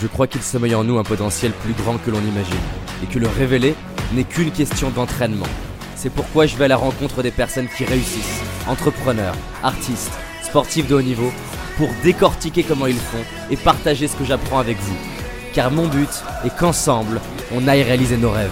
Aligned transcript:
je 0.00 0.06
crois 0.06 0.26
qu'il 0.26 0.42
sommeille 0.42 0.74
en 0.74 0.84
nous 0.84 0.98
un 0.98 1.04
potentiel 1.04 1.52
plus 1.52 1.74
grand 1.74 1.98
que 1.98 2.10
l'on 2.10 2.20
imagine, 2.20 2.54
et 3.02 3.06
que 3.06 3.18
le 3.18 3.28
révéler 3.28 3.74
n'est 4.14 4.24
qu'une 4.24 4.50
question 4.50 4.90
d'entraînement. 4.90 5.46
C'est 5.94 6.12
pourquoi 6.12 6.46
je 6.46 6.56
vais 6.56 6.64
à 6.64 6.68
la 6.68 6.76
rencontre 6.76 7.22
des 7.22 7.30
personnes 7.30 7.68
qui 7.68 7.84
réussissent, 7.84 8.40
entrepreneurs, 8.66 9.34
artistes, 9.62 10.12
sportifs 10.42 10.88
de 10.88 10.94
haut 10.94 11.02
niveau, 11.02 11.30
pour 11.76 11.88
décortiquer 12.02 12.62
comment 12.62 12.86
ils 12.86 12.96
font 12.96 13.24
et 13.50 13.56
partager 13.56 14.08
ce 14.08 14.16
que 14.16 14.24
j'apprends 14.24 14.58
avec 14.58 14.78
vous. 14.78 14.96
Car 15.52 15.70
mon 15.70 15.88
but 15.88 16.08
est 16.44 16.56
qu'ensemble, 16.56 17.20
on 17.52 17.68
aille 17.68 17.82
réaliser 17.82 18.16
nos 18.16 18.30
rêves. 18.30 18.50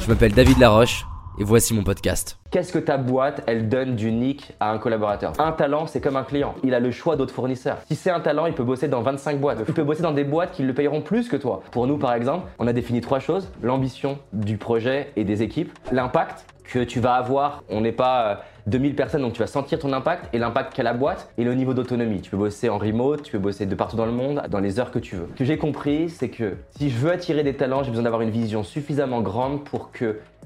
Je 0.00 0.08
m'appelle 0.08 0.32
David 0.32 0.58
Laroche 0.58 1.06
et 1.38 1.44
voici 1.44 1.74
mon 1.74 1.82
podcast. 1.82 2.38
Qu'est-ce 2.50 2.72
que 2.72 2.78
ta 2.78 2.96
boîte, 2.96 3.42
elle 3.46 3.68
donne 3.68 3.96
d'unique 3.96 4.54
à 4.60 4.70
un 4.70 4.78
collaborateur? 4.78 5.32
Un 5.38 5.52
talent, 5.52 5.86
c'est 5.86 6.00
comme 6.00 6.16
un 6.16 6.24
client. 6.24 6.54
Il 6.64 6.74
a 6.74 6.80
le 6.80 6.90
choix 6.90 7.16
d'autres 7.16 7.34
fournisseurs. 7.34 7.78
Si 7.88 7.94
c'est 7.94 8.10
un 8.10 8.20
talent, 8.20 8.46
il 8.46 8.54
peut 8.54 8.64
bosser 8.64 8.88
dans 8.88 9.02
25 9.02 9.40
boîtes. 9.40 9.58
Il 9.66 9.74
peut 9.74 9.84
bosser 9.84 10.02
dans 10.02 10.12
des 10.12 10.24
boîtes 10.24 10.52
qui 10.52 10.62
le 10.62 10.72
payeront 10.72 11.02
plus 11.02 11.28
que 11.28 11.36
toi. 11.36 11.62
Pour 11.70 11.86
nous, 11.86 11.98
par 11.98 12.14
exemple, 12.14 12.48
on 12.58 12.66
a 12.66 12.72
défini 12.72 13.00
trois 13.00 13.18
choses. 13.18 13.48
L'ambition 13.62 14.18
du 14.32 14.56
projet 14.56 15.12
et 15.16 15.24
des 15.24 15.42
équipes. 15.42 15.72
L'impact 15.92 16.46
que 16.66 16.80
tu 16.80 17.00
vas 17.00 17.14
avoir. 17.14 17.62
On 17.68 17.80
n'est 17.80 17.92
pas 17.92 18.42
2000 18.66 18.92
euh, 18.92 18.96
personnes, 18.96 19.22
donc 19.22 19.32
tu 19.32 19.40
vas 19.40 19.46
sentir 19.46 19.78
ton 19.78 19.92
impact 19.92 20.34
et 20.34 20.38
l'impact 20.38 20.74
qu'a 20.74 20.82
la 20.82 20.94
boîte 20.94 21.30
et 21.38 21.44
le 21.44 21.54
niveau 21.54 21.74
d'autonomie. 21.74 22.20
Tu 22.20 22.30
peux 22.30 22.36
bosser 22.36 22.68
en 22.68 22.78
remote, 22.78 23.22
tu 23.22 23.32
peux 23.32 23.38
bosser 23.38 23.66
de 23.66 23.74
partout 23.74 23.96
dans 23.96 24.06
le 24.06 24.12
monde, 24.12 24.42
dans 24.50 24.60
les 24.60 24.80
heures 24.80 24.90
que 24.90 24.98
tu 24.98 25.16
veux. 25.16 25.28
Ce 25.34 25.38
que 25.38 25.44
j'ai 25.44 25.58
compris, 25.58 26.08
c'est 26.08 26.28
que 26.28 26.56
si 26.76 26.90
je 26.90 26.96
veux 26.96 27.12
attirer 27.12 27.42
des 27.42 27.54
talents, 27.54 27.82
j'ai 27.82 27.90
besoin 27.90 28.04
d'avoir 28.04 28.22
une 28.22 28.30
vision 28.30 28.62
suffisamment 28.62 29.20
grande 29.20 29.64
pour 29.64 29.92
que 29.92 30.18